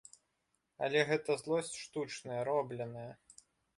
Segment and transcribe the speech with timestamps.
[0.87, 3.09] Але гэта злосць штучная, робленая.